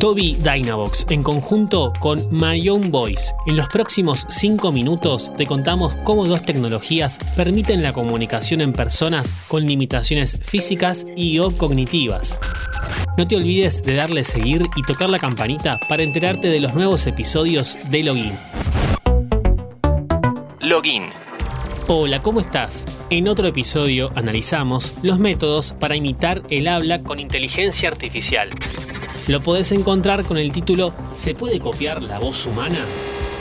Toby 0.00 0.38
Dynavox 0.40 1.06
en 1.08 1.22
conjunto 1.22 1.92
con 2.00 2.20
My 2.32 2.68
Own 2.68 2.90
Voice. 2.90 3.32
En 3.46 3.56
los 3.56 3.68
próximos 3.68 4.26
5 4.28 4.72
minutos 4.72 5.30
te 5.36 5.46
contamos 5.46 5.94
cómo 6.02 6.26
dos 6.26 6.42
tecnologías 6.42 7.16
permiten 7.36 7.80
la 7.84 7.92
comunicación 7.92 8.60
en 8.60 8.72
personas 8.72 9.32
con 9.46 9.66
limitaciones 9.66 10.36
físicas 10.42 11.06
y 11.14 11.38
o 11.38 11.56
cognitivas. 11.56 12.40
No 13.16 13.28
te 13.28 13.36
olvides 13.36 13.84
de 13.84 13.94
darle 13.94 14.24
seguir 14.24 14.62
y 14.74 14.82
tocar 14.82 15.08
la 15.08 15.20
campanita 15.20 15.78
para 15.88 16.02
enterarte 16.02 16.48
de 16.48 16.58
los 16.58 16.74
nuevos 16.74 17.06
episodios 17.06 17.78
de 17.88 18.02
Login. 18.02 18.32
Login. 20.58 21.04
Hola, 21.86 22.20
¿cómo 22.20 22.40
estás? 22.40 22.84
En 23.10 23.28
otro 23.28 23.46
episodio 23.46 24.10
analizamos 24.16 24.94
los 25.02 25.20
métodos 25.20 25.72
para 25.78 25.94
imitar 25.94 26.42
el 26.50 26.66
habla 26.66 27.02
con 27.04 27.20
inteligencia 27.20 27.88
artificial. 27.88 28.48
Lo 29.30 29.40
podés 29.40 29.70
encontrar 29.70 30.24
con 30.24 30.38
el 30.38 30.52
título 30.52 30.92
¿Se 31.12 31.36
puede 31.36 31.60
copiar 31.60 32.02
la 32.02 32.18
voz 32.18 32.46
humana? 32.46 32.84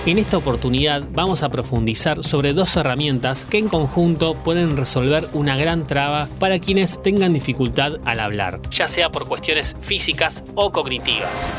En 0.06 0.20
esta 0.20 0.38
oportunidad 0.38 1.02
vamos 1.14 1.42
a 1.42 1.50
profundizar 1.50 2.24
sobre 2.24 2.54
dos 2.54 2.76
herramientas 2.78 3.44
que 3.46 3.58
en 3.58 3.70
conjunto 3.70 4.36
pueden 4.36 4.78
resolver 4.78 5.28
una 5.34 5.58
gran 5.58 5.88
traba 5.88 6.30
para 6.38 6.60
quienes 6.60 7.02
tengan 7.02 7.34
dificultad 7.34 7.94
al 8.06 8.20
hablar, 8.20 8.62
ya 8.70 8.88
sea 8.88 9.10
por 9.12 9.28
cuestiones 9.28 9.76
físicas 9.82 10.44
o 10.54 10.72
cognitivas. 10.72 11.50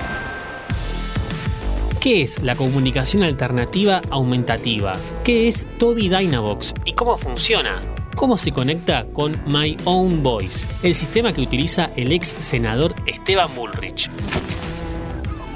¿Qué 1.98 2.22
es 2.22 2.40
la 2.40 2.54
comunicación 2.54 3.24
alternativa 3.24 4.00
aumentativa? 4.10 4.94
¿Qué 5.24 5.48
es 5.48 5.66
Toby 5.80 6.08
Dynavox 6.08 6.72
y 6.84 6.92
cómo 6.92 7.18
funciona? 7.18 7.82
¿Cómo 8.20 8.36
se 8.36 8.52
conecta 8.52 9.06
con 9.14 9.40
My 9.46 9.78
Own 9.86 10.22
Voice, 10.22 10.66
el 10.82 10.92
sistema 10.92 11.32
que 11.32 11.40
utiliza 11.40 11.90
el 11.96 12.12
ex 12.12 12.36
senador 12.38 12.94
Esteban 13.06 13.48
Bullrich? 13.56 14.10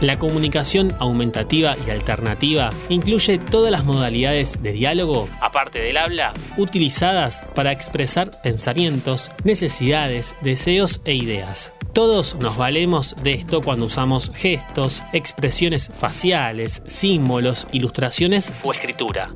La 0.01 0.19
comunicación 0.19 0.97
aumentativa 0.99 1.77
y 1.87 1.91
alternativa 1.91 2.71
incluye 2.89 3.37
todas 3.37 3.71
las 3.71 3.85
modalidades 3.85 4.63
de 4.63 4.73
diálogo, 4.73 5.29
aparte 5.43 5.79
del 5.79 5.99
habla, 5.99 6.33
utilizadas 6.57 7.43
para 7.55 7.71
expresar 7.71 8.31
pensamientos, 8.41 9.31
necesidades, 9.45 10.35
deseos 10.41 11.03
e 11.05 11.15
ideas. 11.15 11.75
Todos 11.93 12.35
nos 12.37 12.57
valemos 12.57 13.15
de 13.23 13.35
esto 13.35 13.61
cuando 13.61 13.85
usamos 13.85 14.33
gestos, 14.35 15.03
expresiones 15.13 15.91
faciales, 15.93 16.83
símbolos, 16.87 17.67
ilustraciones 17.73 18.55
o 18.63 18.73
escritura. 18.73 19.33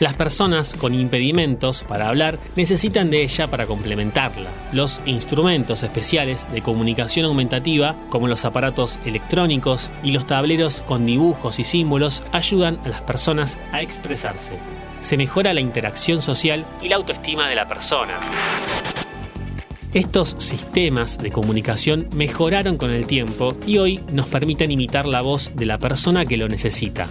Las 0.00 0.14
personas 0.14 0.74
con 0.74 0.94
impedimentos 0.94 1.82
para 1.82 2.08
hablar 2.08 2.38
necesitan 2.54 3.10
de 3.10 3.22
ella 3.22 3.48
para 3.48 3.66
complementarla. 3.66 4.48
Los 4.70 5.00
instrumentos 5.06 5.82
especiales 5.82 6.46
de 6.52 6.62
comunicación 6.62 7.26
aumentativa, 7.26 7.96
como 8.08 8.28
los 8.28 8.44
aparatos 8.44 9.00
electrónicos 9.04 9.90
y 10.04 10.12
los 10.12 10.24
tableros 10.24 10.82
con 10.82 11.04
dibujos 11.04 11.58
y 11.58 11.64
símbolos, 11.64 12.22
ayudan 12.30 12.78
a 12.84 12.90
las 12.90 13.00
personas 13.00 13.58
a 13.72 13.82
expresarse. 13.82 14.52
Se 15.00 15.16
mejora 15.16 15.52
la 15.52 15.60
interacción 15.60 16.22
social 16.22 16.64
y 16.80 16.88
la 16.88 16.96
autoestima 16.96 17.48
de 17.48 17.56
la 17.56 17.66
persona. 17.66 18.20
Estos 19.94 20.36
sistemas 20.38 21.18
de 21.18 21.32
comunicación 21.32 22.08
mejoraron 22.14 22.76
con 22.76 22.92
el 22.92 23.08
tiempo 23.08 23.56
y 23.66 23.78
hoy 23.78 24.00
nos 24.12 24.28
permiten 24.28 24.70
imitar 24.70 25.06
la 25.06 25.22
voz 25.22 25.56
de 25.56 25.66
la 25.66 25.78
persona 25.78 26.24
que 26.24 26.36
lo 26.36 26.46
necesita. 26.46 27.08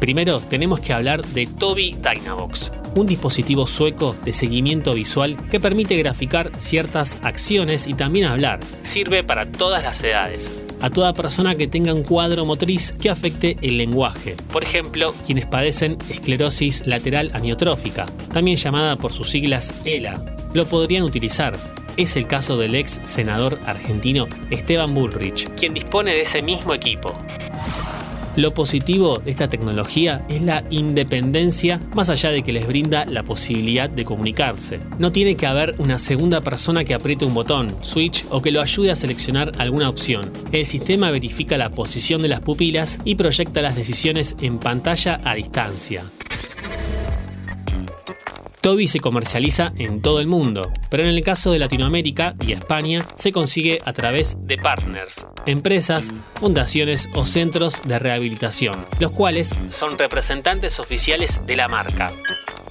Primero 0.00 0.40
tenemos 0.40 0.80
que 0.80 0.94
hablar 0.94 1.22
de 1.26 1.46
Toby 1.46 1.92
Dynavox, 1.92 2.72
un 2.94 3.06
dispositivo 3.06 3.66
sueco 3.66 4.16
de 4.24 4.32
seguimiento 4.32 4.94
visual 4.94 5.36
que 5.50 5.60
permite 5.60 5.94
graficar 5.98 6.50
ciertas 6.56 7.18
acciones 7.22 7.86
y 7.86 7.92
también 7.92 8.24
hablar. 8.24 8.60
Sirve 8.82 9.22
para 9.22 9.44
todas 9.44 9.82
las 9.82 10.02
edades, 10.02 10.50
a 10.80 10.88
toda 10.88 11.12
persona 11.12 11.54
que 11.54 11.68
tenga 11.68 11.92
un 11.92 12.02
cuadro 12.02 12.46
motriz 12.46 12.92
que 12.92 13.10
afecte 13.10 13.58
el 13.60 13.76
lenguaje. 13.76 14.36
Por 14.50 14.64
ejemplo, 14.64 15.14
quienes 15.26 15.44
padecen 15.44 15.98
esclerosis 16.08 16.86
lateral 16.86 17.30
amiotrófica, 17.34 18.06
también 18.32 18.56
llamada 18.56 18.96
por 18.96 19.12
sus 19.12 19.28
siglas 19.28 19.74
ELA, 19.84 20.24
lo 20.54 20.64
podrían 20.64 21.02
utilizar. 21.02 21.58
Es 21.98 22.16
el 22.16 22.26
caso 22.26 22.56
del 22.56 22.74
ex 22.74 23.02
senador 23.04 23.58
argentino 23.66 24.26
Esteban 24.50 24.94
Bullrich, 24.94 25.50
quien 25.56 25.74
dispone 25.74 26.14
de 26.14 26.22
ese 26.22 26.40
mismo 26.40 26.72
equipo. 26.72 27.14
Lo 28.36 28.54
positivo 28.54 29.18
de 29.18 29.30
esta 29.32 29.50
tecnología 29.50 30.24
es 30.28 30.40
la 30.40 30.64
independencia 30.70 31.80
más 31.94 32.10
allá 32.10 32.30
de 32.30 32.42
que 32.42 32.52
les 32.52 32.66
brinda 32.66 33.04
la 33.04 33.24
posibilidad 33.24 33.90
de 33.90 34.04
comunicarse. 34.04 34.80
No 34.98 35.10
tiene 35.10 35.34
que 35.34 35.46
haber 35.46 35.74
una 35.78 35.98
segunda 35.98 36.40
persona 36.40 36.84
que 36.84 36.94
apriete 36.94 37.24
un 37.24 37.34
botón, 37.34 37.74
switch 37.82 38.24
o 38.30 38.40
que 38.40 38.52
lo 38.52 38.60
ayude 38.60 38.92
a 38.92 38.96
seleccionar 38.96 39.50
alguna 39.58 39.88
opción. 39.88 40.30
El 40.52 40.64
sistema 40.64 41.10
verifica 41.10 41.56
la 41.56 41.70
posición 41.70 42.22
de 42.22 42.28
las 42.28 42.40
pupilas 42.40 43.00
y 43.04 43.16
proyecta 43.16 43.62
las 43.62 43.74
decisiones 43.74 44.36
en 44.40 44.58
pantalla 44.58 45.18
a 45.24 45.34
distancia. 45.34 46.04
Toby 48.60 48.88
se 48.88 49.00
comercializa 49.00 49.72
en 49.78 50.02
todo 50.02 50.20
el 50.20 50.26
mundo, 50.26 50.70
pero 50.90 51.02
en 51.02 51.08
el 51.08 51.24
caso 51.24 51.50
de 51.50 51.58
Latinoamérica 51.58 52.34
y 52.46 52.52
España 52.52 53.06
se 53.14 53.32
consigue 53.32 53.78
a 53.86 53.94
través 53.94 54.36
de 54.40 54.58
partners, 54.58 55.26
empresas, 55.46 56.12
fundaciones 56.34 57.08
o 57.14 57.24
centros 57.24 57.80
de 57.84 57.98
rehabilitación, 57.98 58.84
los 58.98 59.12
cuales 59.12 59.56
son 59.70 59.96
representantes 59.96 60.78
oficiales 60.78 61.40
de 61.46 61.56
la 61.56 61.68
marca. 61.68 62.12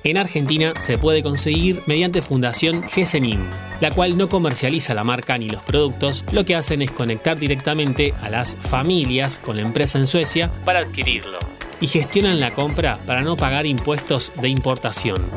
En 0.03 0.17
Argentina 0.17 0.73
se 0.75 0.99
puede 0.99 1.23
conseguir 1.23 1.81
mediante 1.88 2.22
Fundación 2.22 2.83
GESENIM, 2.88 3.49
la 3.81 3.94
cual 3.94 4.16
no 4.16 4.29
comercializa 4.29 4.94
la 4.94 5.03
marca 5.03 5.38
ni 5.38 5.49
los 5.49 5.63
productos, 5.63 6.23
lo 6.31 6.45
que 6.45 6.55
hacen 6.55 6.83
es 6.83 6.91
conectar 6.91 7.39
directamente 7.39 8.13
a 8.22 8.29
las 8.29 8.55
familias 8.57 9.39
con 9.39 9.57
la 9.57 9.63
empresa 9.63 9.97
en 9.97 10.07
Suecia 10.07 10.51
para 10.63 10.79
adquirirlo 10.79 11.39
y 11.81 11.88
gestionan 11.88 12.39
la 12.39 12.53
compra 12.53 12.99
para 13.05 13.23
no 13.23 13.35
pagar 13.35 13.66
impuestos 13.66 14.31
de 14.39 14.49
importación. 14.49 15.29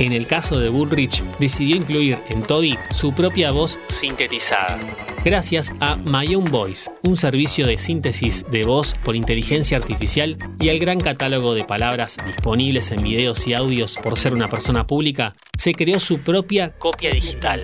En 0.00 0.14
el 0.14 0.26
caso 0.26 0.58
de 0.58 0.70
Bullrich, 0.70 1.22
decidió 1.38 1.76
incluir 1.76 2.18
en 2.30 2.42
Toby 2.42 2.78
su 2.90 3.12
propia 3.12 3.50
voz 3.50 3.78
sintetizada. 3.90 4.80
Gracias 5.26 5.74
a 5.78 5.96
My 5.96 6.34
Own 6.34 6.46
Voice, 6.46 6.90
un 7.02 7.18
servicio 7.18 7.66
de 7.66 7.76
síntesis 7.76 8.46
de 8.50 8.64
voz 8.64 8.94
por 9.04 9.14
inteligencia 9.14 9.76
artificial 9.76 10.38
y 10.58 10.70
al 10.70 10.78
gran 10.78 11.00
catálogo 11.00 11.52
de 11.54 11.64
palabras 11.64 12.16
disponibles 12.26 12.92
en 12.92 13.02
videos 13.02 13.46
y 13.46 13.52
audios 13.52 13.98
por 14.02 14.18
ser 14.18 14.32
una 14.32 14.48
persona 14.48 14.86
pública, 14.86 15.36
se 15.54 15.74
creó 15.74 16.00
su 16.00 16.20
propia 16.20 16.78
copia 16.78 17.10
digital. 17.10 17.60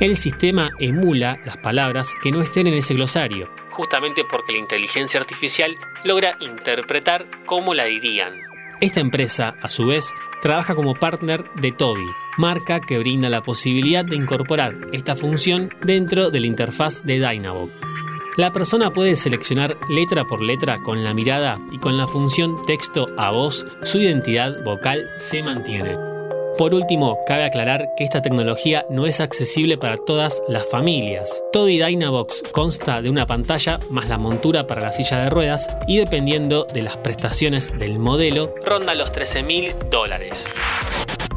El 0.00 0.16
sistema 0.16 0.70
emula 0.80 1.40
las 1.46 1.56
palabras 1.56 2.12
que 2.22 2.30
no 2.30 2.42
estén 2.42 2.66
en 2.66 2.74
ese 2.74 2.92
glosario, 2.92 3.50
justamente 3.70 4.22
porque 4.30 4.52
la 4.52 4.58
inteligencia 4.58 5.18
artificial 5.18 5.74
logra 6.04 6.36
interpretar 6.40 7.26
cómo 7.46 7.72
la 7.72 7.84
dirían. 7.84 8.49
Esta 8.80 9.00
empresa, 9.00 9.56
a 9.60 9.68
su 9.68 9.84
vez, 9.84 10.10
trabaja 10.40 10.74
como 10.74 10.94
partner 10.94 11.44
de 11.56 11.70
Toby, 11.70 12.06
marca 12.38 12.80
que 12.80 12.98
brinda 12.98 13.28
la 13.28 13.42
posibilidad 13.42 14.06
de 14.06 14.16
incorporar 14.16 14.74
esta 14.92 15.16
función 15.16 15.68
dentro 15.82 16.30
de 16.30 16.40
la 16.40 16.46
interfaz 16.46 17.02
de 17.04 17.20
Dynavox. 17.20 17.82
La 18.38 18.52
persona 18.52 18.90
puede 18.90 19.16
seleccionar 19.16 19.76
letra 19.90 20.24
por 20.24 20.40
letra 20.40 20.78
con 20.78 21.04
la 21.04 21.12
mirada 21.12 21.58
y 21.70 21.76
con 21.76 21.98
la 21.98 22.06
función 22.06 22.56
texto 22.64 23.06
a 23.18 23.30
voz, 23.30 23.66
su 23.82 23.98
identidad 23.98 24.64
vocal 24.64 25.10
se 25.16 25.42
mantiene. 25.42 26.09
Por 26.58 26.74
último, 26.74 27.18
cabe 27.26 27.44
aclarar 27.44 27.94
que 27.96 28.04
esta 28.04 28.22
tecnología 28.22 28.84
no 28.90 29.06
es 29.06 29.20
accesible 29.20 29.78
para 29.78 29.96
todas 29.96 30.42
las 30.48 30.68
familias. 30.68 31.42
Toby 31.52 31.82
Dynavox 31.82 32.42
consta 32.52 33.00
de 33.02 33.10
una 33.10 33.26
pantalla 33.26 33.78
más 33.90 34.08
la 34.08 34.18
montura 34.18 34.66
para 34.66 34.82
la 34.82 34.92
silla 34.92 35.22
de 35.22 35.30
ruedas 35.30 35.68
y 35.86 35.98
dependiendo 35.98 36.66
de 36.72 36.82
las 36.82 36.96
prestaciones 36.98 37.76
del 37.78 37.98
modelo, 37.98 38.54
ronda 38.64 38.94
los 38.94 39.12
13 39.12 39.42
mil 39.42 39.72
dólares. 39.90 40.46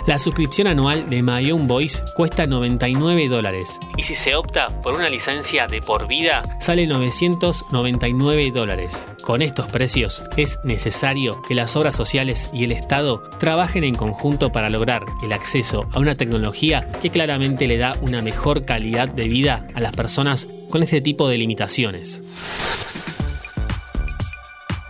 La 0.06 0.20
suscripción 0.20 0.68
anual 0.68 1.10
de 1.10 1.24
My 1.24 1.50
Own 1.52 1.66
Voice 1.66 2.04
cuesta 2.14 2.46
99 2.46 3.30
dólares 3.30 3.80
y 3.96 4.04
si 4.04 4.16
se 4.16 4.36
opta 4.36 4.68
por 4.82 4.96
una 4.96 5.10
licencia 5.10 5.66
de 5.66 5.82
por 5.82 6.08
vida 6.08 6.44
sale 6.60 6.88
999 6.88 8.52
dólares. 8.52 9.08
Con 9.22 9.42
estos 9.42 9.68
precios 9.68 10.24
es 10.36 10.60
necesario 10.66 11.42
que 11.48 11.56
las 11.56 11.78
obras 11.78 11.96
sociales 11.96 12.50
y 12.52 12.66
el 12.66 12.74
Estado 12.74 13.24
trabajen 13.40 13.86
en 13.86 13.96
conjunto 13.96 14.52
para 14.52 14.70
lograr 14.70 15.06
el 15.24 15.32
acceso 15.32 15.88
a 15.94 16.00
una 16.00 16.16
tecnología 16.16 16.86
que 17.02 17.10
claramente 17.10 17.66
le 17.66 17.78
da 17.78 17.96
una 18.02 18.22
mejor 18.22 18.66
calidad 18.66 19.08
de 19.08 19.30
vida 19.30 19.66
a 19.74 19.80
las 19.80 19.96
personas 19.96 20.50
con 20.70 20.84
este 20.84 21.00
tipo 21.00 21.30
de 21.30 21.38
limitaciones. 21.38 22.24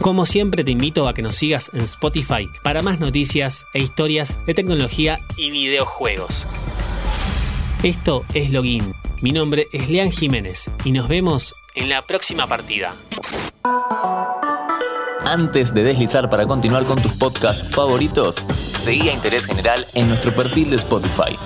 Como 0.04 0.26
siempre 0.26 0.66
te 0.66 0.72
invito 0.72 1.08
a 1.08 1.14
que 1.14 1.22
nos 1.22 1.34
sigas 1.34 1.72
en 1.74 1.80
Spotify 1.80 2.50
para 2.62 2.82
más 2.82 3.00
noticias 3.00 3.66
e 3.74 3.80
historias 3.80 4.38
de 4.46 4.54
tecnología 4.54 5.18
y 5.38 5.50
videojuegos. 5.50 6.46
Esto 7.84 8.26
es 8.34 8.52
Login. 8.52 8.94
Mi 9.22 9.32
nombre 9.32 9.66
es 9.72 9.88
Lean 9.88 10.12
Jiménez 10.12 10.70
y 10.84 10.92
nos 10.92 11.08
vemos 11.08 11.54
en 11.74 11.88
la 11.88 12.02
próxima 12.02 12.48
partida. 12.48 12.94
Antes 15.26 15.74
de 15.74 15.84
deslizar 15.84 16.30
para 16.30 16.46
continuar 16.48 16.86
con 16.86 17.02
tus 17.02 17.14
podcasts 17.14 17.66
favoritos, 17.74 18.46
seguí 18.78 19.08
a 19.08 19.14
Interés 19.14 19.46
General 19.46 19.88
en 19.94 20.10
nuestro 20.10 20.36
perfil 20.36 20.70
de 20.72 20.76
Spotify. 20.76 21.38